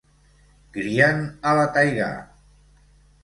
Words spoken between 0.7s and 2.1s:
Crien a la taigà.